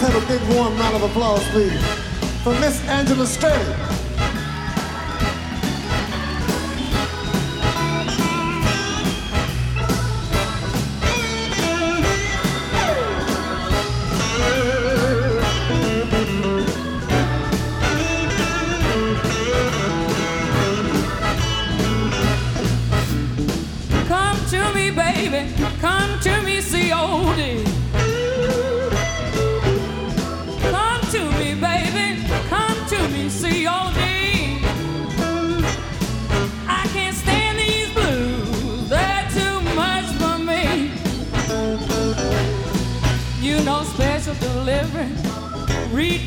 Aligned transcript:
Have 0.00 0.16
a 0.16 0.26
big 0.26 0.40
warm 0.56 0.74
round 0.78 0.96
of 0.96 1.02
applause, 1.02 1.46
please, 1.50 1.80
for 2.42 2.52
Miss 2.60 2.80
Angela 2.88 3.24
Strehli. 3.24 3.91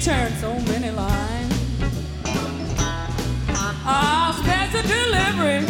Return 0.05 0.31
so 0.38 0.53
many 0.71 0.91
lines. 0.91 1.53
Our 3.88 4.33
special 4.33 4.83
delivery 4.83 5.65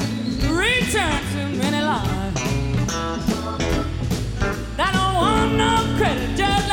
return 0.52 1.22
too 1.32 1.50
many 1.58 1.82
lines. 1.82 2.38
I 4.78 4.92
don't 4.92 5.16
want 5.16 5.56
no 5.56 5.96
credit, 5.98 6.36
just 6.36 6.65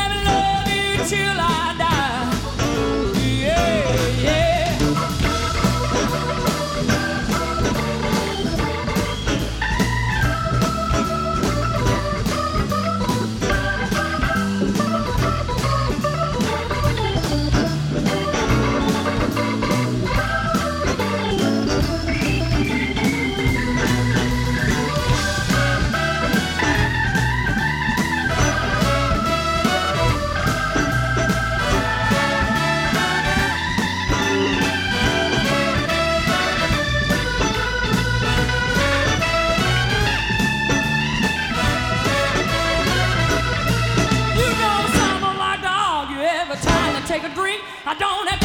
take 47.12 47.24
a 47.24 47.34
drink. 47.34 47.60
I 47.84 47.92
don't 47.92 48.26
have 48.26 48.41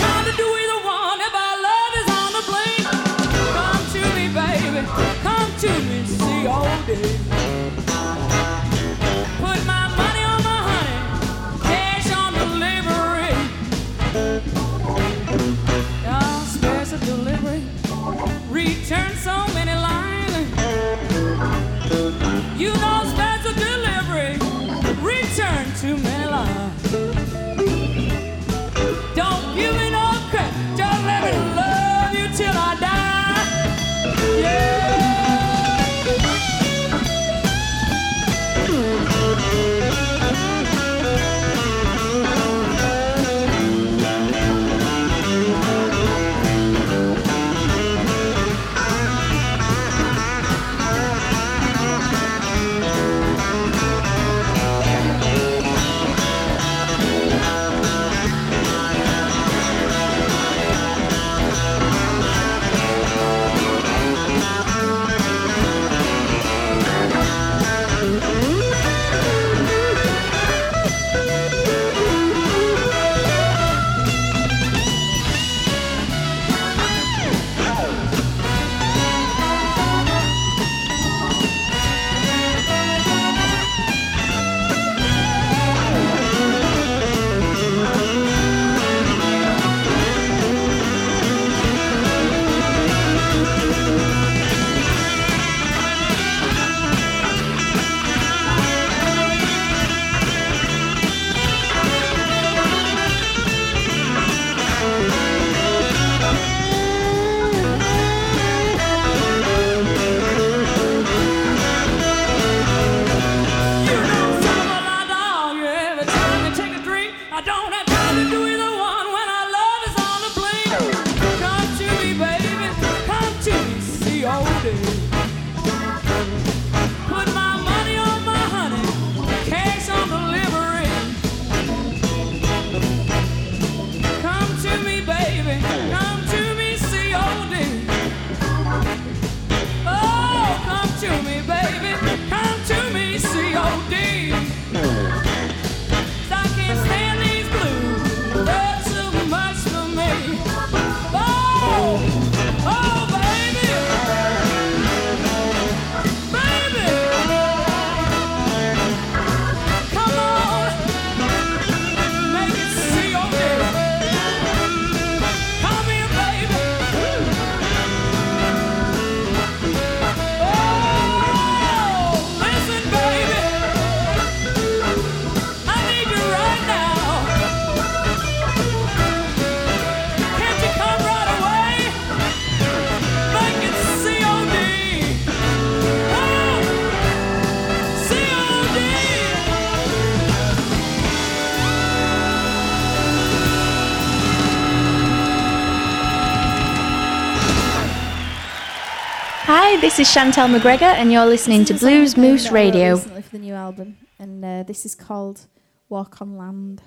this 199.98 200.10
is 200.10 200.16
Chantel 200.16 200.56
McGregor, 200.56 200.84
and 200.84 201.12
you're 201.12 201.26
listening 201.26 201.66
to 201.66 201.74
This 201.74 201.82
is 201.82 201.88
a 201.88 201.90
song 201.90 201.90
Blues 201.90 202.18
Moose 202.18 202.44
that 202.44 202.50
I 202.50 202.54
wrote 202.54 202.60
Radio. 202.60 202.94
recently 202.94 203.22
for 203.24 203.30
the 203.32 203.40
new 203.40 203.54
album, 203.56 203.98
and 204.20 204.46
uh, 204.46 204.62
this 204.62 204.86
is 204.86 204.94
called 204.94 205.48
"Walk 205.90 206.22
on 206.22 206.38
Land." 206.38 206.84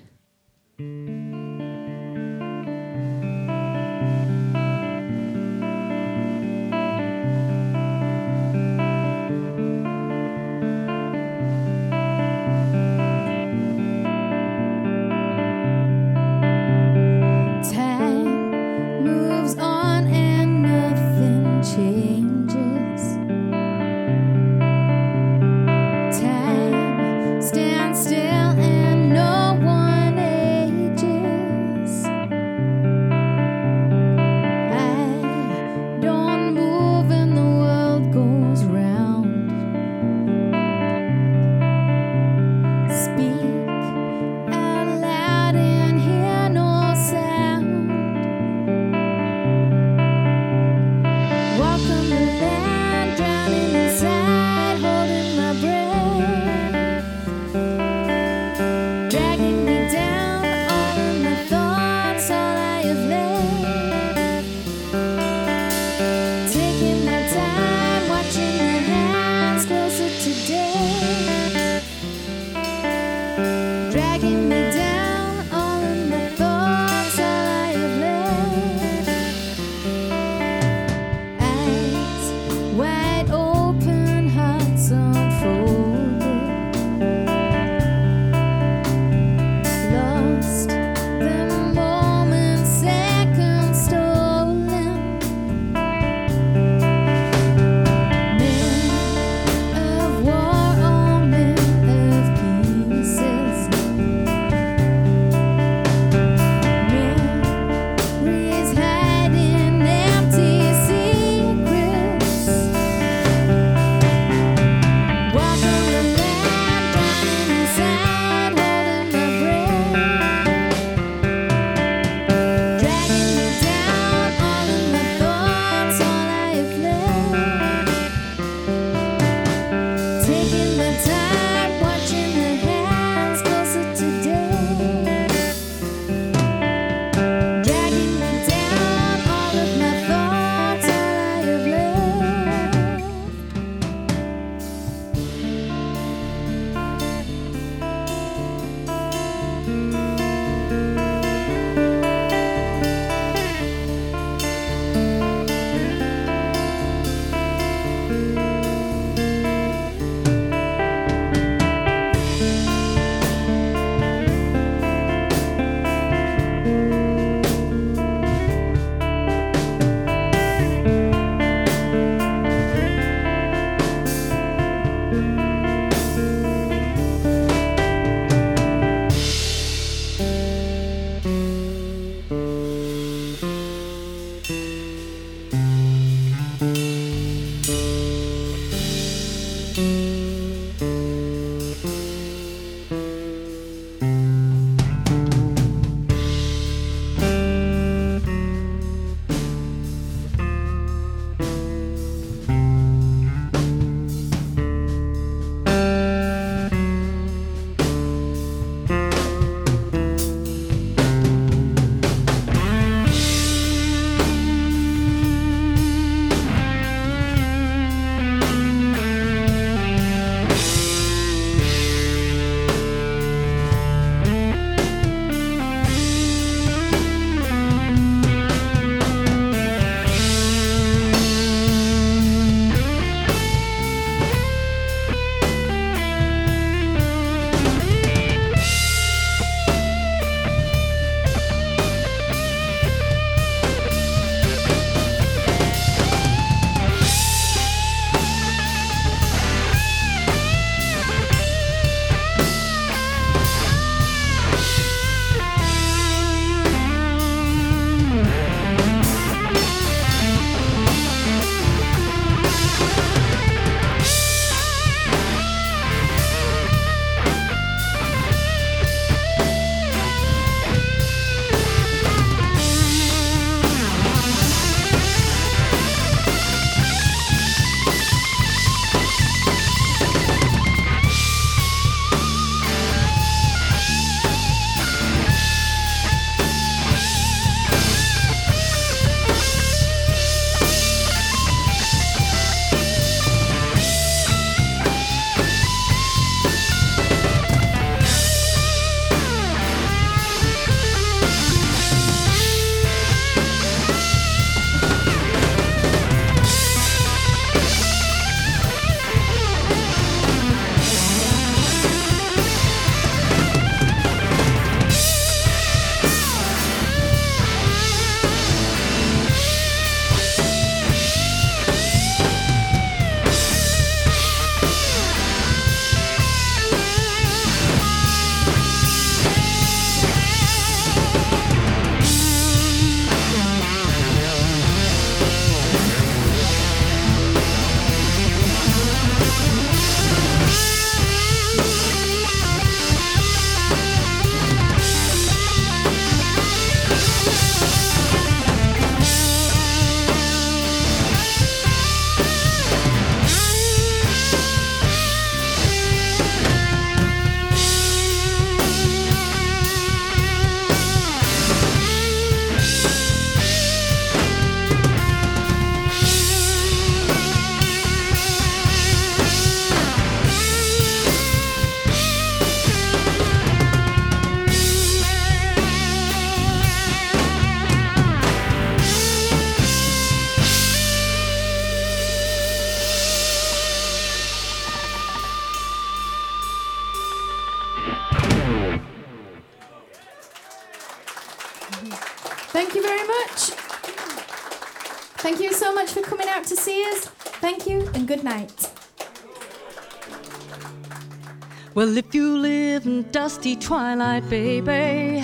Well, 401.81 401.97
if 401.97 402.13
you 402.13 402.37
live 402.37 402.85
in 402.85 403.09
dusty 403.09 403.55
twilight, 403.55 404.29
baby, 404.29 405.23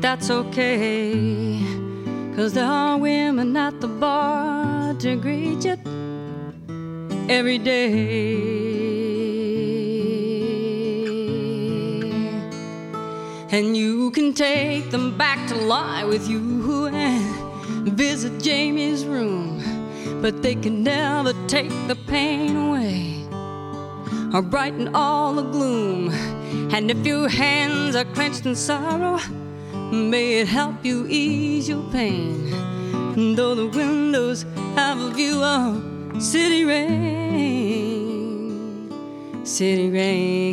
that's 0.00 0.28
okay. 0.28 1.62
Cause 2.34 2.54
there 2.54 2.66
are 2.66 2.98
women 2.98 3.56
at 3.56 3.80
the 3.80 3.86
bar 3.86 4.94
to 4.94 5.14
greet 5.14 5.64
you 5.64 5.76
every 7.28 7.58
day. 7.58 8.32
And 13.52 13.76
you 13.76 14.10
can 14.10 14.34
take 14.34 14.90
them 14.90 15.16
back 15.16 15.46
to 15.50 15.54
lie 15.54 16.02
with 16.02 16.28
you 16.28 16.88
and 16.88 17.92
visit 17.96 18.42
Jamie's 18.42 19.04
room. 19.04 19.62
But 20.20 20.42
they 20.42 20.56
can 20.56 20.82
never 20.82 21.32
take 21.46 21.70
the 21.86 21.94
pain 22.08 22.56
away 22.56 23.13
or 24.34 24.42
brighten 24.42 24.94
all 24.94 25.32
the 25.34 25.42
gloom. 25.42 26.10
And 26.74 26.90
if 26.90 27.06
your 27.06 27.28
hands 27.28 27.94
are 27.94 28.04
clenched 28.04 28.44
in 28.46 28.56
sorrow, 28.56 29.20
may 29.92 30.40
it 30.40 30.48
help 30.48 30.84
you 30.84 31.06
ease 31.08 31.68
your 31.68 31.88
pain. 31.92 32.52
And 33.14 33.38
Though 33.38 33.54
the 33.54 33.68
windows 33.68 34.44
have 34.74 34.98
a 35.00 35.10
view 35.10 35.40
of 35.40 36.20
city 36.20 36.64
rain, 36.64 36.90
city 39.44 39.88
rain. 39.90 40.44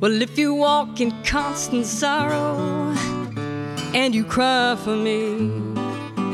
Well, 0.00 0.22
if 0.22 0.38
you 0.38 0.54
walk 0.54 1.00
in 1.02 1.12
constant 1.22 1.84
sorrow 1.86 2.94
and 3.94 4.14
you 4.14 4.24
cry 4.24 4.74
for 4.82 4.96
me, 4.96 5.71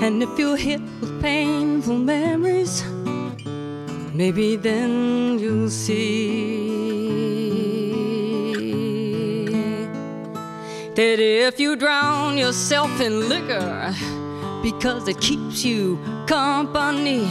and 0.00 0.22
if 0.22 0.38
you're 0.38 0.56
hit 0.56 0.80
with 1.00 1.20
painful 1.20 1.98
memories, 1.98 2.84
maybe 4.14 4.56
then 4.56 5.38
you'll 5.38 5.70
see. 5.70 6.68
That 10.94 11.20
if 11.20 11.60
you 11.60 11.76
drown 11.76 12.38
yourself 12.38 13.00
in 13.00 13.28
liquor 13.28 13.94
because 14.62 15.06
it 15.08 15.20
keeps 15.20 15.64
you 15.64 15.98
company, 16.26 17.26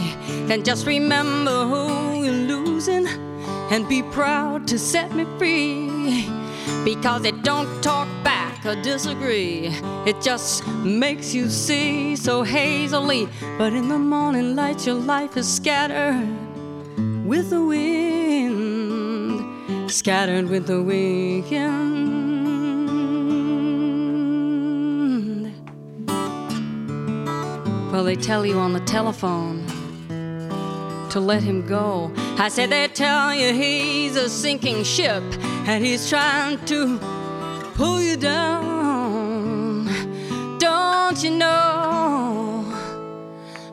then 0.46 0.64
just 0.64 0.86
remember 0.86 1.64
who 1.64 2.24
you're 2.24 2.32
losing 2.32 3.06
and 3.70 3.88
be 3.88 4.02
proud 4.02 4.66
to 4.68 4.78
set 4.78 5.14
me 5.14 5.26
free. 5.38 6.26
Because 6.84 7.24
it 7.24 7.42
don't 7.42 7.82
talk 7.82 8.08
or 8.68 8.76
disagree. 8.82 9.68
It 10.06 10.20
just 10.20 10.66
makes 10.66 11.34
you 11.34 11.48
see 11.48 12.14
so 12.16 12.42
hazily. 12.42 13.26
But 13.56 13.72
in 13.72 13.88
the 13.88 13.98
morning 13.98 14.54
light, 14.54 14.86
your 14.86 14.96
life 14.96 15.38
is 15.38 15.50
scattered 15.50 16.28
with 17.24 17.48
the 17.50 17.64
wind, 17.64 19.40
scattered 19.90 20.50
with 20.50 20.66
the 20.66 20.82
wind. 20.82 21.08
Well, 27.90 28.04
they 28.04 28.16
tell 28.16 28.44
you 28.44 28.58
on 28.58 28.74
the 28.74 28.80
telephone 28.80 29.66
to 31.10 31.20
let 31.20 31.42
him 31.42 31.66
go. 31.66 32.12
I 32.38 32.48
said 32.50 32.68
they 32.70 32.86
tell 32.88 33.32
you 33.34 33.54
he's 33.54 34.14
a 34.16 34.28
sinking 34.28 34.84
ship 34.84 35.22
and 35.66 35.82
he's 35.82 36.10
trying 36.10 36.62
to 36.66 37.17
pull 37.78 38.02
you 38.02 38.16
down. 38.16 39.86
Don't 40.58 41.22
you 41.22 41.30
know? 41.30 42.64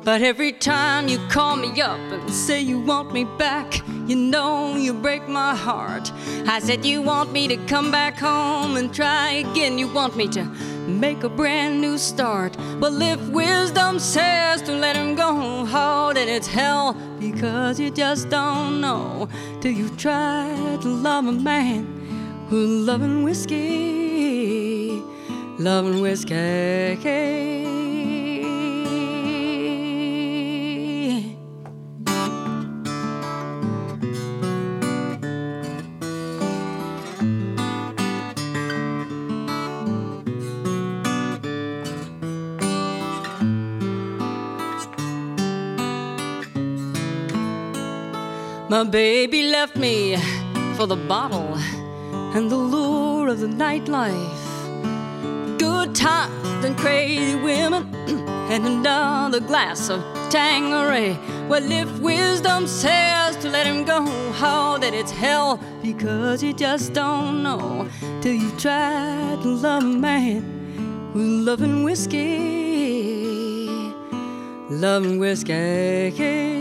But 0.04 0.22
every 0.22 0.52
time 0.52 1.08
you 1.08 1.18
call 1.28 1.56
me 1.56 1.82
up 1.82 2.00
and 2.12 2.30
say 2.30 2.62
you 2.62 2.80
want 2.80 3.12
me 3.12 3.24
back, 3.24 3.82
you 4.06 4.16
know 4.16 4.76
you 4.76 4.94
break 4.94 5.28
my 5.28 5.56
heart. 5.56 6.12
I 6.46 6.60
said 6.60 6.86
you 6.86 7.02
want 7.02 7.32
me 7.32 7.48
to 7.48 7.58
come 7.66 7.90
back 7.90 8.20
home 8.20 8.78
and 8.78 8.94
try 8.94 9.44
again. 9.44 9.80
You 9.80 9.88
want 9.88 10.16
me 10.16 10.28
to 10.38 10.44
make 10.88 11.24
a 11.24 11.30
brand 11.30 11.82
new 11.82 11.98
start. 11.98 12.56
Well, 12.80 13.02
if 13.02 13.20
wisdom 13.30 13.98
says 13.98 14.62
to 14.68 14.72
let 14.72 14.96
him 14.96 15.16
go, 15.16 15.66
oh, 15.68 16.12
then 16.14 16.30
it's 16.30 16.46
hell 16.46 16.96
because 17.20 17.80
you 17.80 17.90
just 17.90 18.30
don't 18.30 18.82
know 18.82 19.28
till 19.62 19.72
you 19.72 19.90
try 19.98 20.78
to 20.84 20.90
love 20.90 21.26
a 21.26 21.32
man 21.32 21.95
who's 22.50 22.86
loving 22.88 23.24
whiskey, 23.24 25.02
loving 25.58 26.02
whiskey. 26.02 26.96
My 48.68 48.84
baby 48.84 49.44
left 49.44 49.78
me 49.78 50.18
for 50.76 50.86
the 50.86 50.98
bottle 50.98 51.58
and 52.36 52.52
the 52.52 52.58
lure 52.58 53.30
of 53.30 53.40
the 53.40 53.48
nightlife. 53.48 55.58
Good 55.58 55.96
times 55.96 56.66
and 56.66 56.78
crazy 56.78 57.36
women 57.36 57.96
and 58.52 58.68
another 58.68 59.40
glass 59.40 59.90
of 59.90 60.02
Tanqueray. 60.30 61.18
Well, 61.48 61.72
if 61.72 61.88
wisdom 62.00 62.68
says 62.68 63.38
to 63.38 63.50
let 63.50 63.66
him 63.66 63.86
go, 63.86 64.04
oh, 64.42 64.78
that 64.82 64.94
it's 64.94 65.12
hell 65.12 65.62
because 65.82 66.44
you 66.44 66.52
just 66.52 66.92
don't 66.92 67.42
know 67.42 67.88
till 68.22 68.34
you 68.34 68.52
try 68.58 69.38
to 69.42 69.48
love 69.48 69.84
a 69.84 69.86
man 69.86 70.42
who's 71.14 71.46
loving 71.46 71.84
whiskey, 71.84 73.68
loving 74.70 75.20
whiskey. 75.20 76.55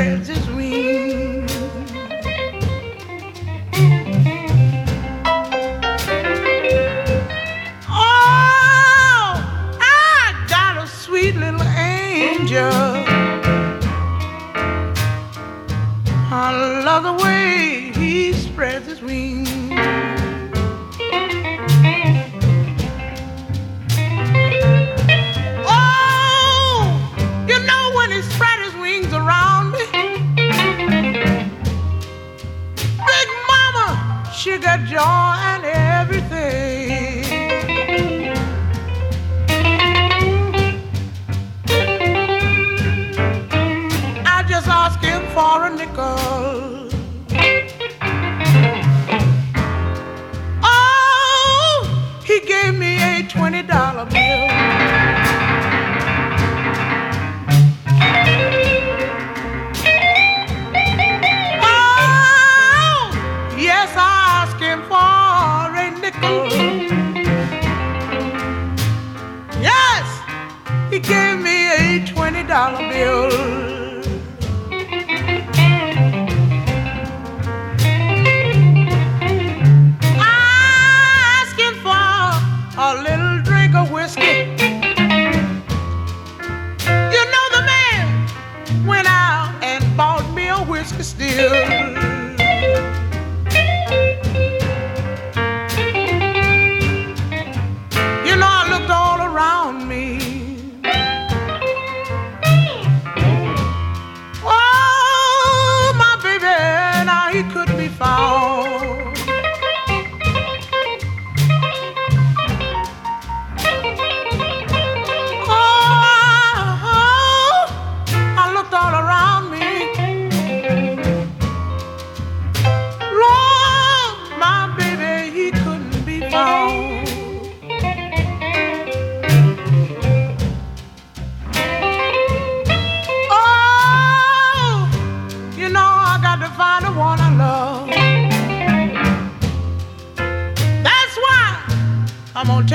He 0.00 0.24
spreads 0.24 0.49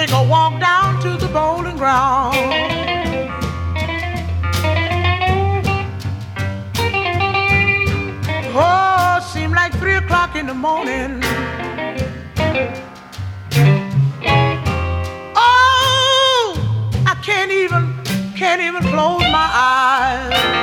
take 0.06 0.16
a 0.16 0.24
walk 0.30 0.60
down 0.60 1.02
to 1.02 1.18
the 1.18 1.28
bowling 1.34 1.78
ground. 1.78 2.36
Oh, 8.58 9.30
seem 9.34 9.52
like 9.52 9.74
three 9.74 9.96
o'clock 9.96 10.36
in 10.36 10.46
the 10.46 10.54
morning. 10.54 11.22
Oh, 15.36 16.54
I 17.08 17.16
can't 17.24 17.52
even, 17.52 18.04
can't 18.36 18.62
even 18.62 18.82
close 18.92 19.22
my 19.22 19.50
eyes. 19.54 20.55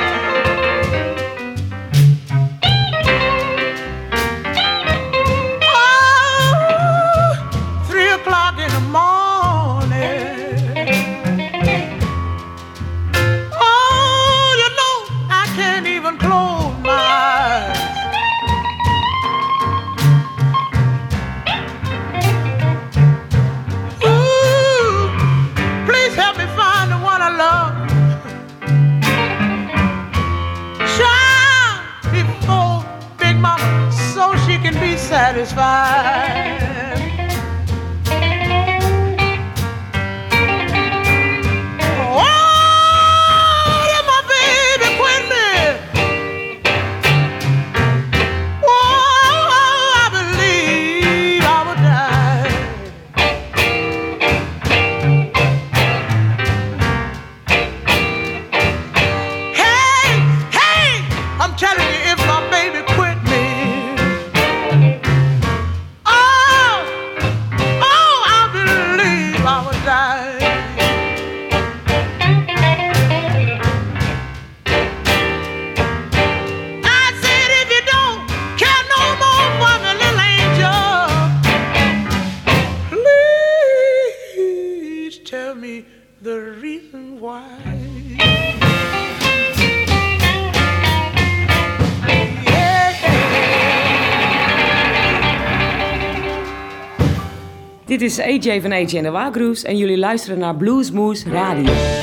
Dit 98.03 98.11
is 98.11 98.19
AJ 98.19 98.61
van 98.61 98.71
AJ 98.71 98.97
en 98.97 99.03
de 99.03 99.09
Wagroes 99.09 99.63
en 99.63 99.77
jullie 99.77 99.97
luisteren 99.97 100.39
naar 100.39 100.55
Blues 100.55 100.91
Moose 100.91 101.29
Radio. 101.29 102.02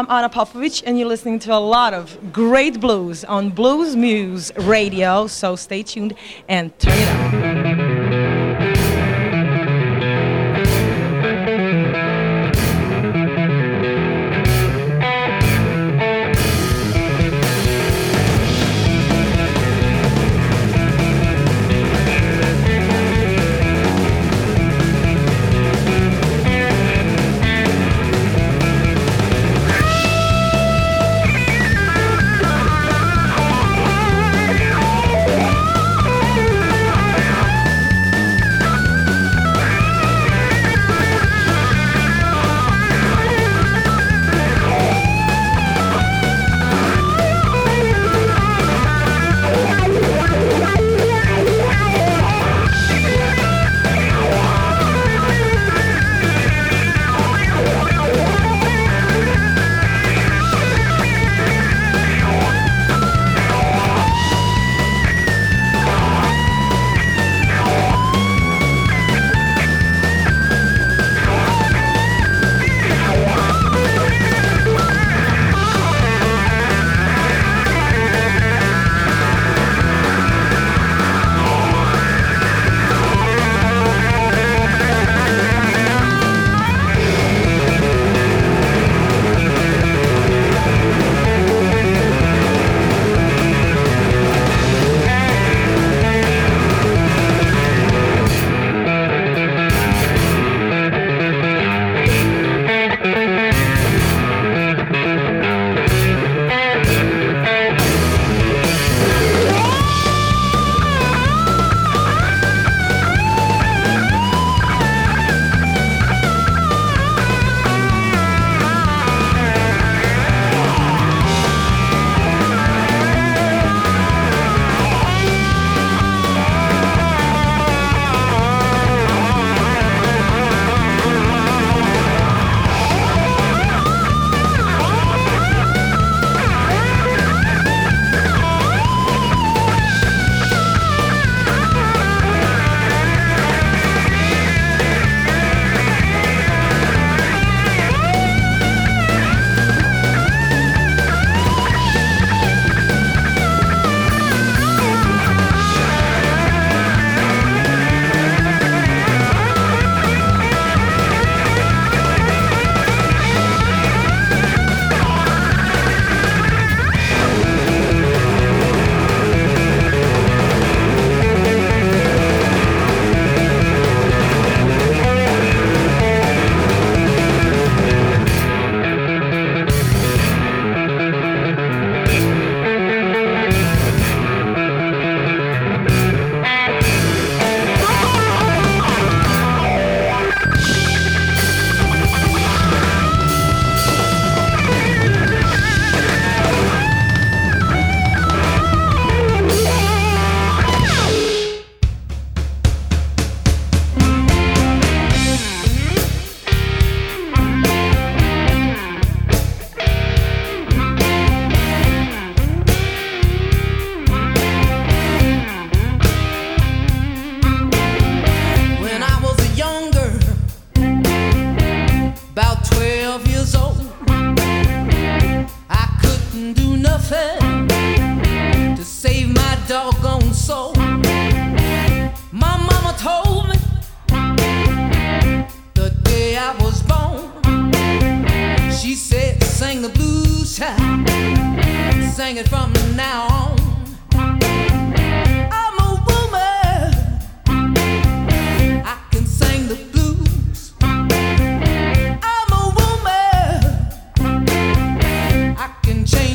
I'm 0.00 0.08
Ana 0.08 0.30
Popovic, 0.30 0.82
and 0.86 0.98
you're 0.98 1.06
listening 1.06 1.38
to 1.40 1.52
a 1.52 1.60
lot 1.60 1.92
of 1.92 2.32
great 2.32 2.80
blues 2.80 3.22
on 3.22 3.50
Blues 3.50 3.94
Moose 3.94 4.50
Radio. 4.56 5.26
So 5.26 5.56
stay 5.56 5.82
tuned 5.82 6.14
and 6.48 6.72
turn. 6.78 6.89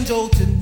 angel 0.05 0.29
to 0.29 0.54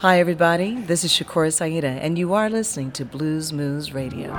Hi, 0.00 0.18
everybody. 0.18 0.80
This 0.80 1.04
is 1.04 1.12
Shakura 1.12 1.52
S'Aida, 1.52 1.98
and 2.00 2.18
you 2.18 2.32
are 2.32 2.48
listening 2.48 2.90
to 2.92 3.04
Blues 3.04 3.52
Moose 3.52 3.92
Radio. 3.92 4.34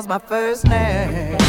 was 0.00 0.08
my 0.08 0.18
first 0.18 0.64
name. 0.66 1.39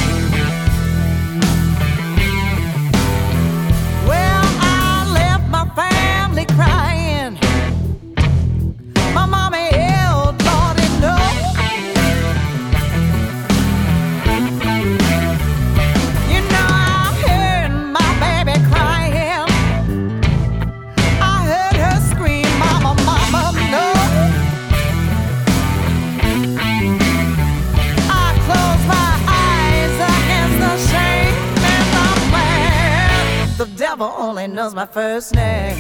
knows 34.61 34.75
my 34.75 34.85
first 34.85 35.33
name. 35.33 35.75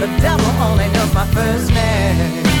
The 0.00 0.06
devil 0.20 0.50
only 0.60 0.86
knows 0.88 1.14
my 1.14 1.26
first 1.28 1.70
name. 1.70 2.51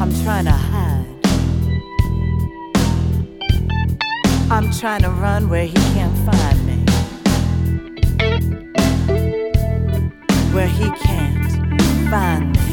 I'm 0.00 0.14
trying 0.22 0.46
to 0.46 0.50
hide. 0.50 1.04
I'm 4.50 4.70
trying 4.72 5.02
to 5.02 5.10
run 5.10 5.50
where 5.50 5.66
he 5.66 5.74
can't 5.74 6.16
find 6.24 6.66
me. 6.66 6.78
Where 10.54 10.68
he 10.68 10.88
can't 10.90 12.10
find 12.10 12.56
me. 12.56 12.69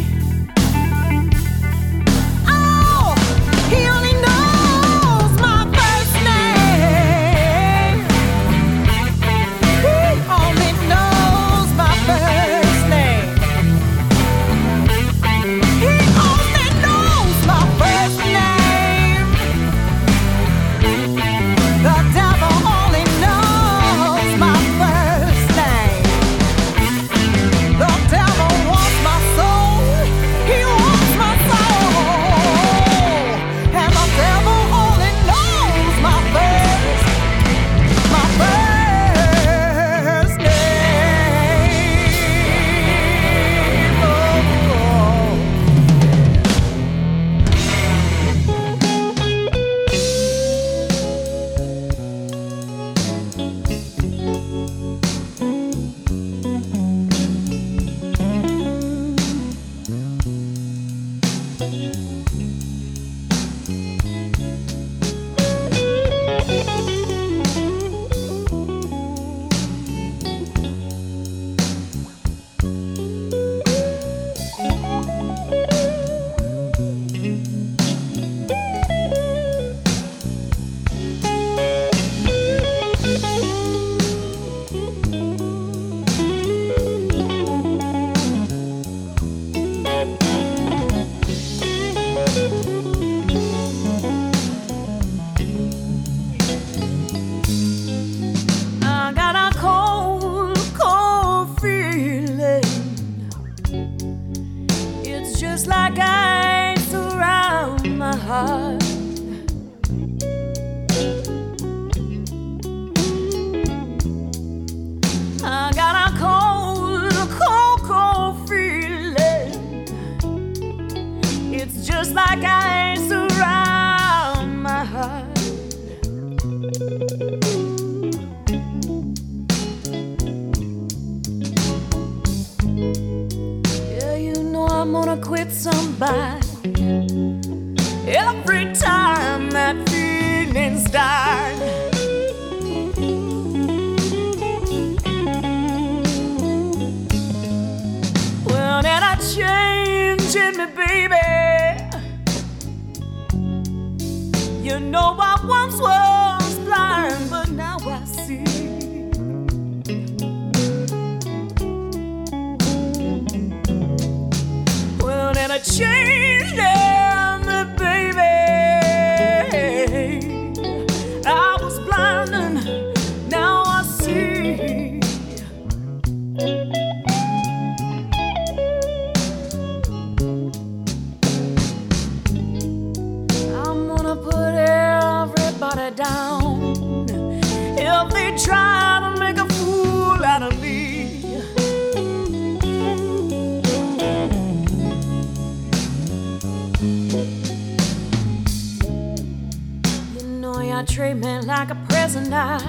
now 200.77 200.83
treat 200.83 201.15
me 201.15 201.39
like 201.39 201.71
a 201.71 201.75
prisoner. 201.89 202.59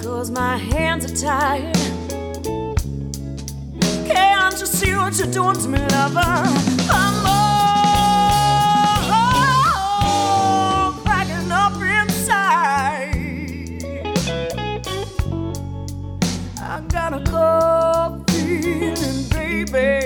Cause 0.00 0.30
my 0.30 0.56
hands 0.56 1.04
are 1.10 1.16
tied. 1.16 1.74
Can't 4.06 4.60
you 4.60 4.66
see 4.66 4.94
what 4.94 5.18
you're 5.18 5.32
doing 5.32 5.56
to 5.56 5.68
me, 5.68 5.78
lover? 5.78 6.20
I'm 6.88 7.26
all 7.26 8.52
cracking 11.02 11.50
up 11.50 11.74
inside. 11.98 13.14
I 16.62 16.80
got 16.86 17.12
a 17.12 17.20
cold 17.32 18.30
feeling, 18.30 19.24
baby. 19.30 20.05